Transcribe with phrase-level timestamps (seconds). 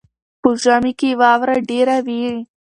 [0.41, 2.23] په ژمي کې واوره ډېره وي.